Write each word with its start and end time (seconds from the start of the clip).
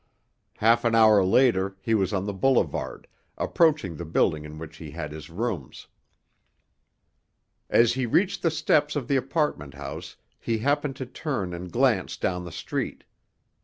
Half 0.57 0.83
an 0.83 0.95
hour 0.95 1.23
later 1.23 1.77
he 1.79 1.93
was 1.93 2.11
on 2.11 2.25
the 2.25 2.33
boulevard, 2.33 3.05
approaching 3.37 3.95
the 3.97 4.03
building 4.03 4.45
in 4.45 4.57
which 4.57 4.77
he 4.77 4.89
had 4.89 5.11
his 5.11 5.29
rooms. 5.29 5.85
As 7.69 7.93
he 7.93 8.07
reached 8.07 8.41
the 8.41 8.49
steps 8.49 8.95
of 8.95 9.07
the 9.07 9.15
apartment 9.15 9.75
house 9.75 10.15
he 10.39 10.57
happened 10.57 10.95
to 10.95 11.05
turn 11.05 11.53
and 11.53 11.71
glance 11.71 12.17
down 12.17 12.45
the 12.45 12.51
street. 12.51 13.03